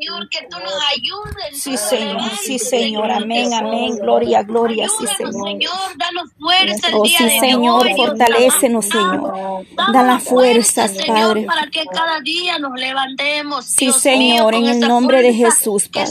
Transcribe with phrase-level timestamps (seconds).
[0.00, 1.62] Señor, que tú nos ayudes.
[1.62, 5.32] Sí, Señor, sí, Señor, amén, amén, gloria, gloria, sí, Señor.
[5.32, 8.86] Señor, danos fuerza el Oh, día sí, Señor, fortalécenos.
[8.86, 9.66] Señor.
[9.92, 11.44] Da las fuerza, fuerzas, Señor, Padre.
[11.46, 13.64] para que cada día nos levantemos.
[13.66, 16.10] Sí, Señor, en el nombre de Jesús, Padre.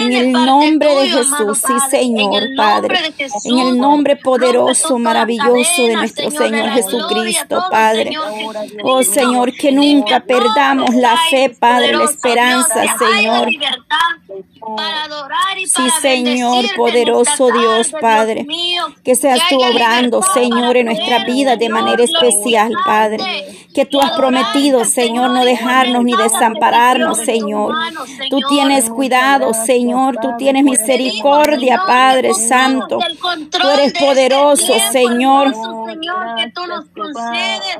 [0.00, 1.72] En el nombre de Jesús, sí.
[1.90, 3.14] Señor, Padre.
[3.44, 8.04] En el nombre poderoso, maravilloso de nuestro Señor, Señor Jesucristo, Padre.
[8.06, 13.50] Señor, Oh, Señor, que nunca perdamos la fe, Padre, la esperanza, haya Señor.
[13.50, 13.98] libertad
[14.76, 18.34] para adorar y Sí, para Señor, poderoso Dios, tarde, Padre.
[18.34, 18.84] Dios mío.
[19.04, 23.22] Que seas tú obrando, Señor, en nuestra vida de manera especial, Padre.
[23.74, 27.74] Que tú has prometido, Señor, no dejarnos ni desampararnos, Señor.
[28.30, 30.16] Tú tienes cuidado, Señor.
[30.20, 32.98] Tú tienes misericordia, Padre Santo.
[33.50, 35.54] Tú eres este poderoso, Señor.
[35.86, 37.78] Señor, que tú nos concedes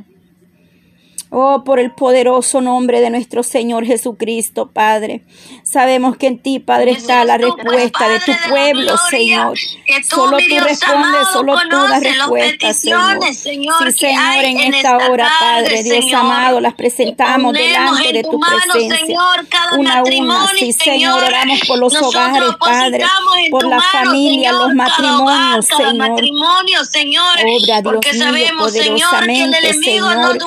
[1.34, 5.24] Oh, por el poderoso nombre de nuestro Señor Jesucristo, Padre.
[5.64, 9.56] Sabemos que en ti, Padre, está la respuesta de tu pueblo, Señor.
[10.10, 13.18] Solo tú respondes, solo tú das respuesta, Señor.
[13.32, 19.18] Sí, Señor, en esta hora, Padre, Dios amado, las presentamos delante de tu presencia.
[19.78, 23.06] Una a una, sí, Señor, oramos por los hogares, Padre,
[23.50, 27.38] por la familia, los matrimonios, Señor.
[27.38, 30.38] Obra, Dios mío, poderosamente, Señor.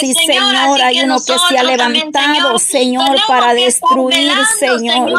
[0.00, 0.82] Sí, Señor.
[0.82, 5.12] Hay uno que se ha levantado, Señor, para destruir, Señor.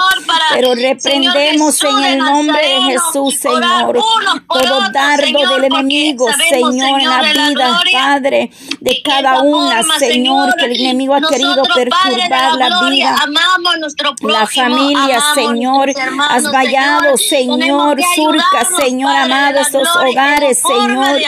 [0.54, 4.00] Pero reprendemos en el nombre de Jesús, Señor,
[4.48, 10.80] todo dardo del enemigo, Señor, en la vida, Padre, de cada una, Señor, que el
[10.80, 13.16] enemigo ha querido perturbar la vida.
[13.22, 15.92] amamos nuestro prójimo, La familia, Señor,
[16.30, 18.00] has vallado, Señor.
[18.16, 21.22] Surca, Señor amado, esos hogares, Señor.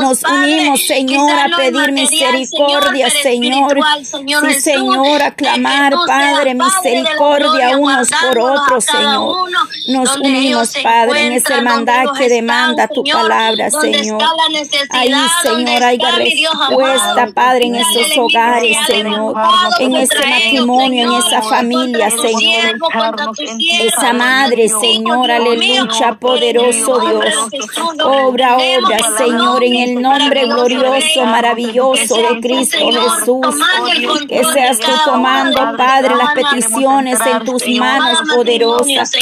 [0.00, 3.78] Nos unimos, Señor, a pedir misericordia, Señor.
[4.04, 9.36] Señor Sí, Señor, a de que clamar, tú seas Padre, misericordia unos por otros, Señor.
[9.44, 14.22] uno, Nos unimos, Padre, en esa hermandad que demanda están, tu Señor, palabra, Señor.
[14.90, 15.12] Ahí,
[15.42, 17.34] Señor, Dios respuesta, amado.
[17.34, 19.34] Padre, en esos hogares, Señor.
[19.80, 22.78] En ese ellos, matrimonio, en esa familia, Señor.
[23.80, 27.34] Esa madre, Señor, aleluya, poderoso Dios.
[28.04, 33.56] Obra, obra, Señor, en el nombre glorioso, maravilloso de Cristo Jesús.
[34.28, 39.12] Que seas tú tomando, Padre, las peticiones en tus manos poderosas.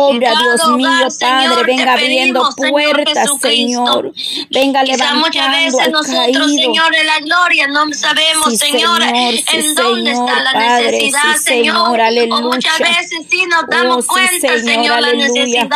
[0.00, 4.12] Obra, Dios mío, Padre, venga abriendo puertas, Señor.
[4.50, 6.48] Venga Quizá muchas levantando veces al nosotros, caído.
[6.48, 10.90] Señor, de la gloria, no sabemos, Sí, Señor, sí, en dónde Señor, está la Padre,
[10.92, 12.00] necesidad, sí, Señor.
[12.00, 12.34] Aleluya.
[12.36, 15.68] O muchas veces sí nos Oh, damos cuenta, Señor, la necesidad,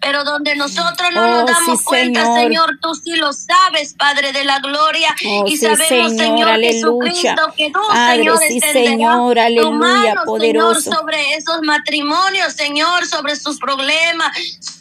[0.00, 2.42] pero donde nosotros no Oh, nos damos sí, cuenta, Señor.
[2.42, 7.10] Señor, tú sí lo sabes, Padre de la gloria, Oh, y sabemos, Señor, aleluya.
[7.12, 8.38] Jesucristo, que tú, Padre, Señor,
[8.72, 10.80] Señor, tu aleluya, mano, poderoso.
[10.80, 14.75] Señor, sobre esos matrimonios, Señor, sobre sus problemas,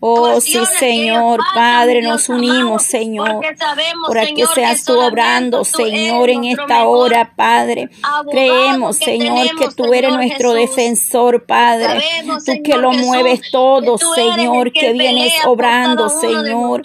[0.00, 3.40] Oh, sí, Señor, Padre, nos unimos, Señor,
[4.06, 7.90] para que seas tú obrando, Señor, en esta hora, Padre.
[8.30, 12.00] Creemos, Señor, que tú eres nuestro defensor, Padre.
[12.46, 16.82] Tú que lo mueves todo, Señor, que vienes obrando, Señor,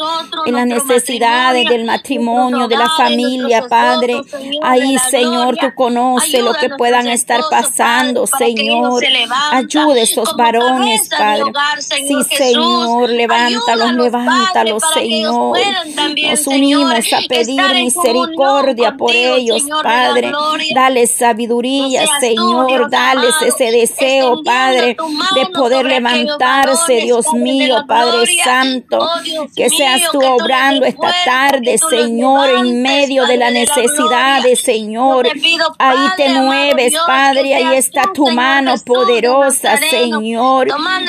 [0.48, 4.22] en las necesidades del matrimonio, de la familia, Padre.
[4.64, 9.04] Ahí, Señor, tú conoces lo que puedan estar pasando, Señor.
[9.52, 11.52] Ayude a esos varones, Padre.
[11.80, 13.03] Sí, Señor.
[13.10, 15.58] Señor, levántalos, Padre, Señor.
[15.96, 20.32] también, Nos Señor, unimos a pedir misericordia por ellos, Señor Padre.
[20.74, 22.72] Dale sabiduría, Señor.
[22.84, 24.96] Amado, ese deseo, Padre,
[25.36, 28.28] de poder levantarse, varones, Dios mío, Padre.
[28.44, 29.00] Santo.
[29.00, 34.44] Oh, Dios Que seas tú que obrando esta tarde, Señor, en medio de la necesidades,
[34.44, 34.56] gloria.
[34.56, 35.26] Señor.
[35.28, 37.56] Yo te pido, Ahí te mueves, Dios, Padre.
[37.56, 40.68] Ahí está tu mano poderosa, Señor.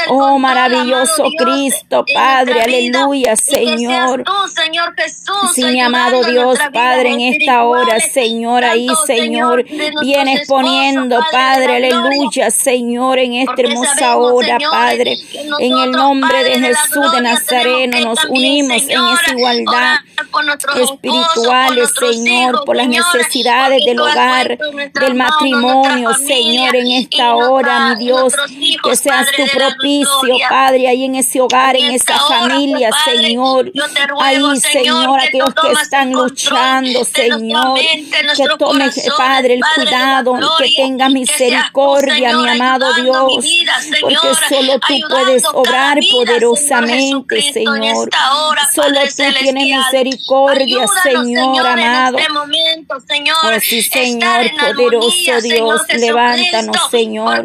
[0.09, 1.84] Oh, maravilloso Cristo,
[2.15, 2.63] Padre.
[2.63, 4.23] Aleluya, Señor.
[4.25, 9.65] tú, Señor Jesús, Sí, mi amado Dios, Padre, en esta hora, Señor, ahí, Señor,
[10.03, 15.17] vienes poniendo, Padre, aleluya, Señor, en esta hermosa hora, Padre,
[15.59, 19.99] en el nombre de Jesús de Nazareno, nos unimos en esa igualdad
[20.77, 24.59] espirituales, Señor, por las necesidades del hogar,
[24.95, 28.35] del matrimonio, Señor, en esta hora, mi Dios,
[28.83, 30.37] que seas tu propicio.
[30.49, 33.73] Padre, ahí en ese hogar, obrar en esa familia, Señor.
[34.21, 37.79] Ahí, Señor, aquellos que están luchando, Señor,
[38.37, 43.45] que tome, Padre, el cuidado, que tenga misericordia, mi amado Dios,
[44.01, 48.11] porque solo tú puedes obrar poderosamente, Señor.
[48.75, 52.19] Solo tú tienes misericordia, Señor amado.
[53.45, 57.45] Oh, sí, Señor, poderoso Dios, levántanos, Señor.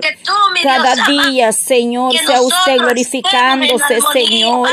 [0.63, 4.69] Cada día, Señor, sea usted glorificándose, Señor,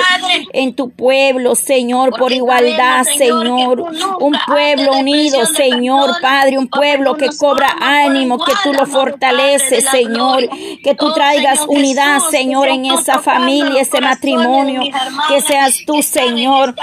[0.53, 3.81] en tu pueblo, Señor, por igualdad, Señor.
[4.21, 10.49] Un pueblo unido, Señor, Padre, un pueblo que cobra ánimo, que tú lo fortaleces, Señor.
[10.83, 14.83] Que tú traigas unidad, Señor, en esa familia, ese matrimonio.
[15.29, 16.75] Que seas tú, Señor,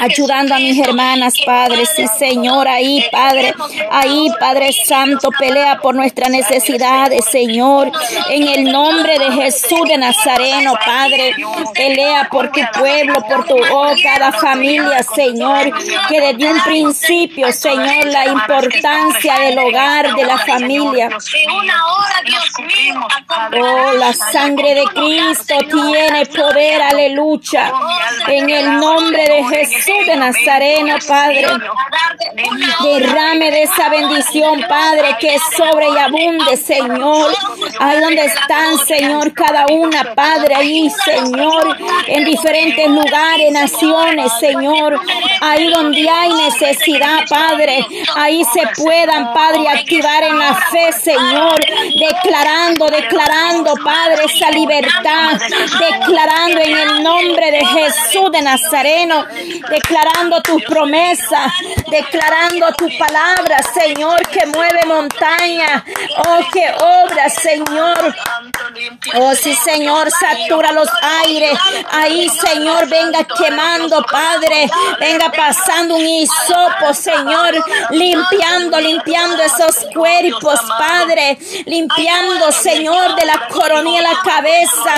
[0.00, 1.86] ayudando a mis hermanas, Padre.
[1.86, 3.54] Sí, Señor, ahí, Padre.
[3.90, 7.92] Ahí, Padre Santo, pelea por nuestras necesidades, Señor.
[8.30, 11.34] En el nombre de Jesús de Nazareno, Padre.
[11.74, 15.72] Pelea por tu pueblo, por tu oh, cada familia, Señor.
[16.08, 21.10] Que desde un principio, Señor, la importancia del hogar, de la familia.
[23.54, 27.72] Oh, la sangre de Cristo tiene poder, aleluya.
[28.28, 31.46] En el nombre de Jesús de Nazareno, Padre.
[32.82, 37.32] Derrame de esa bendición, Padre, que sobre y abunde, Señor.
[37.78, 41.51] Ahí donde están, Señor, cada una, Padre, ahí, Señor,
[42.06, 45.00] en diferentes lugares, naciones, Señor.
[45.40, 47.84] Ahí donde hay necesidad, Padre.
[48.16, 51.60] Ahí se puedan, Padre, activar en la fe, Señor.
[51.98, 55.40] Declarando, declarando, Padre, esa libertad.
[55.78, 59.26] Declarando en el nombre de Jesús de Nazareno.
[59.70, 61.52] Declarando tus promesas.
[61.90, 65.84] Declarando tu palabra, Señor, que mueve montaña.
[66.18, 68.14] Oh, que obra, Señor.
[69.14, 70.88] Oh, sí, Señor, satura los
[71.24, 71.58] aires.
[71.90, 74.70] Ahí, Señor, venga quemando, Padre.
[74.98, 77.54] Venga pasando un hisopo, Señor.
[77.90, 81.38] Limpiando, limpiando esos cuerpos, Padre.
[81.66, 84.94] Limpiando, Señor, de la coronilla a la cabeza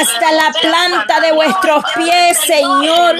[0.00, 3.16] hasta la planta de vuestros pies, Señor.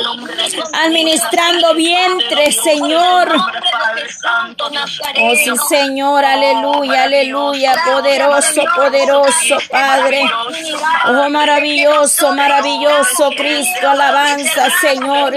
[0.72, 3.36] Administrando vientre, Señor.
[5.22, 9.99] Oh, sí, Señor, aleluya, aleluya, poderoso, poderoso, Padre.
[11.06, 15.34] Oh, maravilloso, maravilloso, Cristo, alabanza, Señor.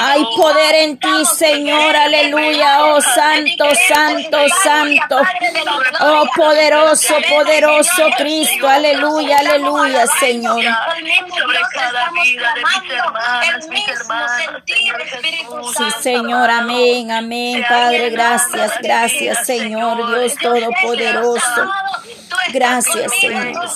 [0.00, 5.20] Hay poder en ti, Señor, aleluya, oh, santo, santo, santo.
[6.00, 10.64] Oh, poderoso, poderoso, Cristo, aleluya, aleluya, Señor.
[15.76, 21.70] Sí, Señor, amén, amén, Padre, gracias, gracias, Señor, Dios Todopoderoso.
[22.52, 23.68] Gracias, Señor.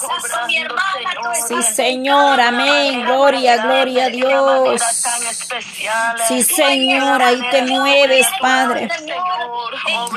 [1.48, 3.04] Sí, Señor, amén.
[3.04, 4.82] Gloria, gloria a Dios.
[6.28, 8.88] Sí, Señor, ahí te mueves, Padre.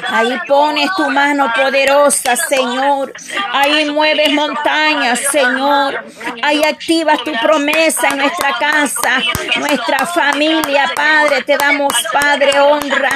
[0.10, 3.14] Ahí pones tu mano poderosa, Señor.
[3.52, 6.04] Ahí mueves montañas, Señor.
[6.42, 9.22] Ahí activas tu promesa en nuestra casa,
[9.58, 11.44] nuestra familia, Padre.
[11.44, 13.12] Te damos, Padre, honra.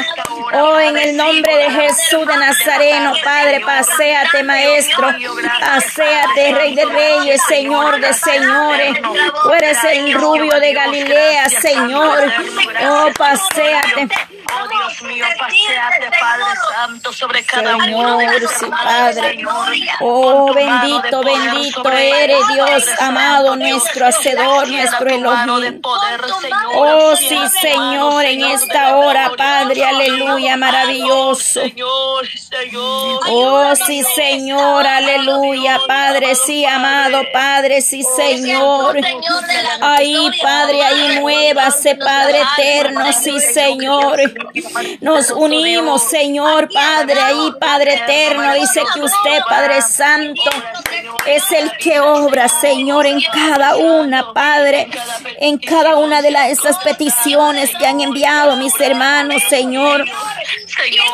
[0.54, 5.08] Oh, en el nombre de Jesús de Nazareno, Padre, paséate, Maestro.
[5.60, 8.98] Paséate, Rey de Reyes, Señor de Señores.
[9.44, 12.32] Tú eres el rubio de Galilea, Señor.
[12.90, 14.08] Oh, paséate.
[14.50, 18.24] Oh Dios mío, paseate, Padre Santo, sobre cada Señor,
[18.70, 19.46] Padre.
[20.00, 25.82] Oh, bendito, bendito eres Dios, amado, nuestro Hacedor, nuestro Elohim.
[26.74, 31.62] Oh, sí, Señor, en esta hora, Padre, aleluya, maravilloso.
[33.30, 38.98] Oh, sí, Señor, aleluya, Padre, sí, amado, Padre, sí, Señor.
[39.82, 44.20] Ahí, Padre, ahí muévase, Padre eterno, sí, Señor.
[45.02, 48.54] Nos unimos, Señor Padre, ahí Padre eterno.
[48.54, 50.42] Dice que usted, Padre Santo,
[51.26, 54.88] es el que obra, Señor, en cada una, Padre,
[55.40, 60.06] en cada una de las, esas peticiones que han enviado mis hermanos, Señor.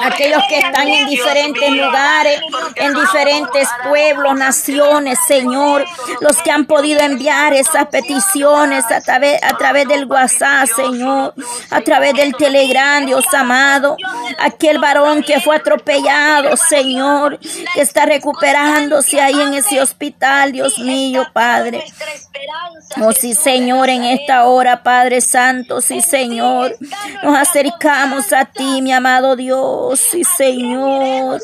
[0.02, 2.42] Aquellos que están en diferentes lugares,
[2.76, 5.86] en diferentes pueblos, naciones, Señor.
[6.22, 11.34] Los que han podido enviar esas peticiones a través, a través del WhatsApp, Señor.
[11.70, 13.98] A través del Telegram, Dios amado.
[14.40, 17.40] Aquel varón que fue atropellado, Señor.
[17.74, 21.84] Que está recuperándose ahí en ese hospital, Dios mío, Padre.
[23.02, 26.76] Oh, sí, Señor, en esta hora, Padre Santo, sí, Señor.
[27.24, 29.53] Nos acercamos a ti, mi amado Dios.
[29.96, 31.42] Sí, Señor.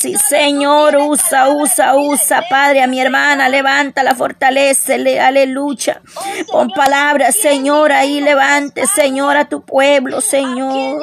[0.00, 6.00] Sí, Señor, usa, usa, usa, Padre, a mi hermana, levanta, la fortalece, aleluya.
[6.50, 11.02] Con palabras, Señor, ahí levante, Señor, a tu pueblo, Señor.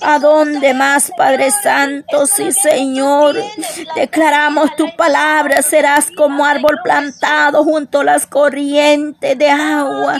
[0.00, 2.26] ¿A dónde más, Padre Santo?
[2.26, 3.36] Sí, Señor.
[3.94, 10.18] Declaramos tu palabra, serás como árbol plantado junto a las corrientes de agua,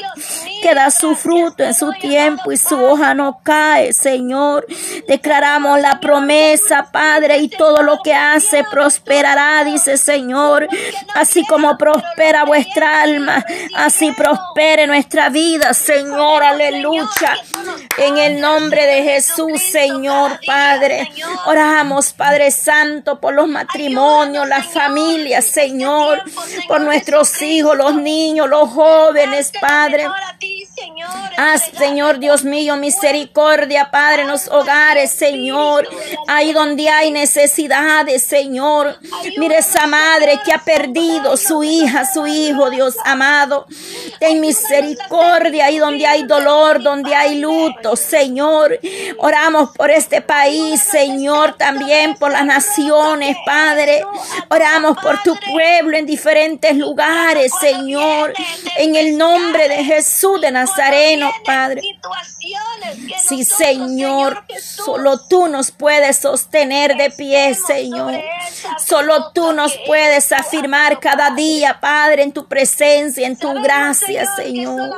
[0.62, 4.66] que da su fruto en su tiempo y su hoja no cae, Señor.
[5.08, 10.66] Declaramos la promesa, Padre, y todo lo que hace prosperará, dice Señor.
[11.14, 13.44] Así como prospera vuestra alma,
[13.76, 16.42] así prospere nuestra vida, Señor.
[16.42, 17.36] Aleluya.
[17.98, 21.10] En el nombre de Jesús, Señor Padre.
[21.46, 26.22] Oramos, Padre Santo, por los matrimonios, las familias, Señor,
[26.68, 30.06] por nuestros hijos, los niños, los jóvenes, Padre.
[31.36, 35.88] Haz, Señor Dios mío, misericordia, Padre, en los hogares, Señor.
[36.28, 38.98] Ahí donde hay necesidades, Señor.
[39.36, 43.66] Mire esa madre que ha perdido su hija, su hijo, Dios amado.
[44.18, 48.78] Ten misericordia ahí donde hay dolor, donde hay luto, Señor.
[49.18, 54.04] Oramos por este país, Señor, también por las naciones, Padre.
[54.48, 58.32] Oramos por tu pueblo en diferentes lugares, Señor.
[58.78, 61.82] En el nombre de Jesús de Nazareno, Padre.
[63.28, 68.14] Sí, Señor, solo tú nos puedes sostener de pie, Señor.
[68.84, 74.90] Solo tú nos puedes afirmar cada día, Padre, en tu presencia, en tu gracia, Señor.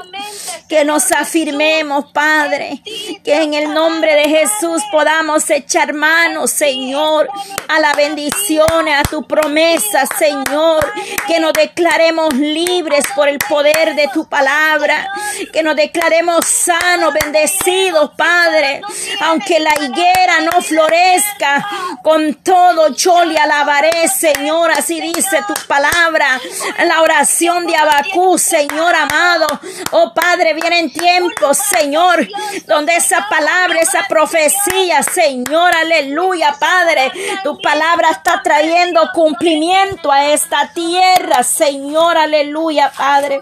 [0.68, 2.73] Que nos afirmemos, Padre,
[3.22, 7.28] que en el nombre de Jesús podamos echar manos, Señor,
[7.68, 10.86] a la bendición, a tu promesa, Señor.
[11.26, 15.08] Que nos declaremos libres por el poder de tu palabra.
[15.52, 18.80] Que nos declaremos sanos, bendecidos, Padre.
[19.20, 21.66] Aunque la higuera no florezca,
[22.02, 24.70] con todo yo le alabaré, Señor.
[24.70, 26.40] Así dice tu palabra.
[26.86, 29.46] La oración de Abacú, Señor amado.
[29.90, 32.26] Oh Padre, vienen tiempos, Señor,
[32.66, 37.12] donde esa palabra, esa profecía, Señor, aleluya, Padre.
[37.42, 43.40] Tu palabra está trayendo cumplimiento a esta tierra, Señor, aleluya, Padre.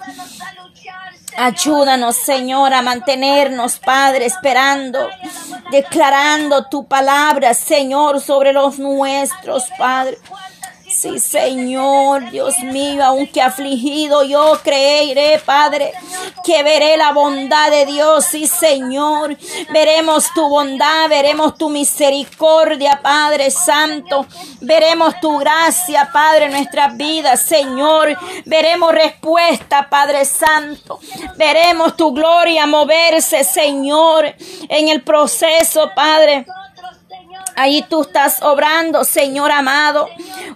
[1.36, 5.08] Ayúdanos, Señor, a mantenernos, Padre, esperando,
[5.70, 10.18] declarando tu palabra, Señor, sobre los nuestros, Padre.
[11.02, 15.92] Sí, Señor, Dios mío, aunque afligido yo creeré, Padre,
[16.44, 18.24] que veré la bondad de Dios.
[18.24, 19.36] Sí, Señor,
[19.72, 24.26] veremos tu bondad, veremos tu misericordia, Padre Santo.
[24.60, 28.16] Veremos tu gracia, Padre, en nuestras vidas, Señor.
[28.44, 31.00] Veremos respuesta, Padre Santo.
[31.36, 34.32] Veremos tu gloria moverse, Señor,
[34.68, 36.46] en el proceso, Padre.
[37.54, 40.08] Ahí tú estás obrando, Señor amado.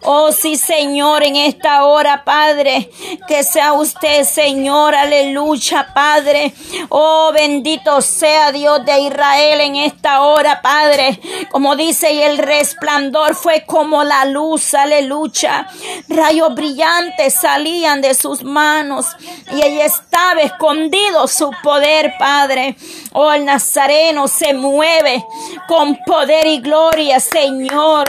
[0.03, 2.91] Oh sí, Señor, en esta hora, Padre.
[3.29, 4.95] Que sea usted, Señor.
[4.95, 6.55] Aleluya, Padre.
[6.89, 11.21] Oh, bendito sea Dios de Israel en esta hora, Padre.
[11.51, 14.73] Como dice, y el resplandor fue como la luz.
[14.73, 15.69] Aleluya.
[16.09, 19.07] Rayos brillantes salían de sus manos.
[19.53, 22.77] Y ahí estaba escondido su poder, Padre.
[23.13, 25.25] Oh, el Nazareno se mueve
[25.69, 26.86] con poder y gloria
[27.21, 28.05] Señor.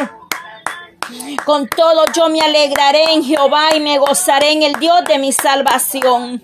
[1.46, 5.32] Con todo yo me alegraré en Jehová y me gozaré en el Dios de mi
[5.32, 6.42] salvación.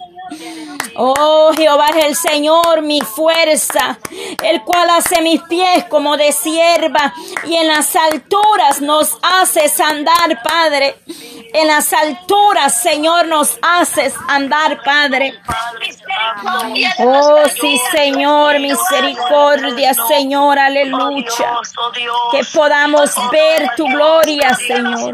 [0.96, 3.98] Oh, Jehová es el Señor, mi fuerza,
[4.44, 7.14] el cual hace mis pies como de sierva
[7.46, 10.96] y en las alturas nos haces andar, Padre.
[11.54, 15.34] En las alturas, Señor, nos haces andar, Padre.
[17.00, 21.60] Oh, sí, Señor, misericordia, Señor, aleluya.
[22.32, 25.14] Que podamos ver tu gloria, Señor.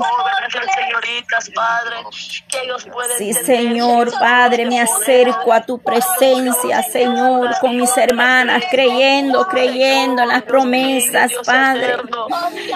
[3.17, 10.29] Sí, Señor, Padre, me acerco a tu presencia, Señor, con mis hermanas, creyendo, creyendo en
[10.29, 11.95] las promesas, Padre.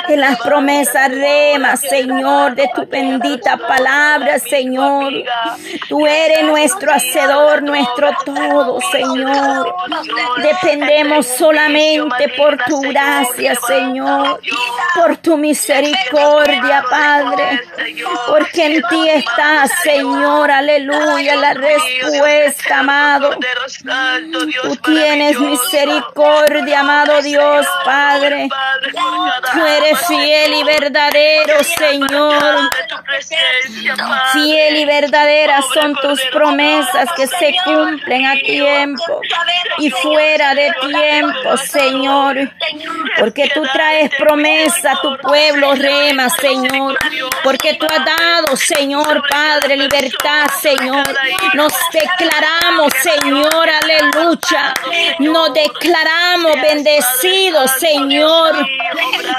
[0.10, 5.12] En las promesas remas, Señor, de tu bendita palabra, Señor.
[5.90, 9.74] Tú eres nuestro hacedor, nuestro todo, Señor.
[10.44, 14.40] Dependemos solamente por tu gracia, Señor,
[14.94, 17.60] por tu misericordia, Padre,
[18.28, 23.32] porque en ti está, Señor, aleluya, la respuesta, amado.
[24.62, 28.50] Tú tienes misericordia, amado Dios, Padre.
[29.54, 32.70] Tú eres fiel y verdadero, Señor.
[34.34, 39.22] Fiel y verdaderas son tus promesas que se cumplen a tiempo
[39.78, 42.52] y fuera de tiempo, Señor.
[43.18, 46.98] Porque tú traes promesa a tu pueblo, rema, Señor.
[47.44, 51.04] Porque tú has dado, Señor Padre, libertad, Señor.
[51.54, 54.74] Nos declaramos, Señor, aleluya.
[55.20, 58.68] Nos declaramos bendecidos, Señor.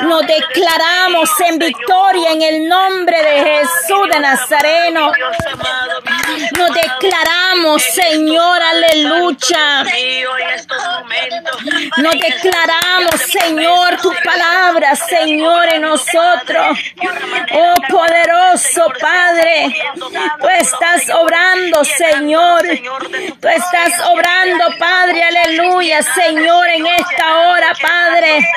[0.02, 3.73] Nos declaramos en victoria en el nombre de Jesús
[4.12, 5.12] de Nazareno.
[6.56, 9.84] Nos declaramos, Señor, aleluya.
[11.98, 16.78] Nos declaramos, Señor, tu palabra, Señor, en nosotros.
[17.52, 19.74] Oh poderoso Padre,
[20.40, 22.62] tú estás obrando, Señor.
[23.40, 28.48] Tú estás obrando, Padre, aleluya, Señor, en esta hora, Padre.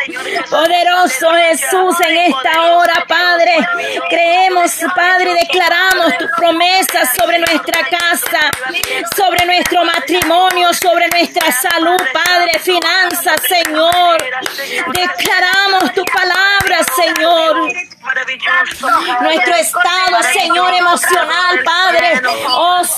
[0.50, 3.68] Poderoso Jesús, en esta hora, Padre.
[4.10, 8.52] Creemos, Padre, declaramos tus promesas sobre nuestra casa,
[9.16, 14.18] sobre nuestro matrimonio, sobre nuestra salud, Padre, finanzas, Señor.
[14.94, 17.72] Declaramos tu palabra, Señor.
[19.22, 21.17] Nuestro estado, Señor, emocional,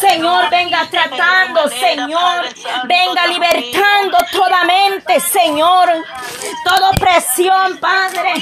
[0.09, 2.49] Señor, venga tratando, Señor.
[2.85, 5.87] Venga libertando toda mente, Señor.
[6.63, 8.33] Toda presión, Padre.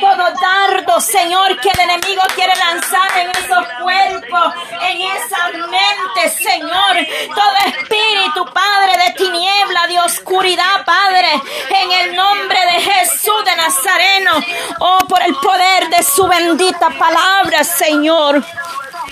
[0.00, 7.06] Todo dardo, Señor, que el enemigo quiere lanzar en esos cuerpos, en esa mente, Señor.
[7.34, 11.40] Todo espíritu, Padre, de tiniebla, de oscuridad, Padre.
[11.70, 14.32] En el nombre de Jesús de Nazareno.
[14.80, 18.42] Oh, por el poder de su bendita palabra, Señor.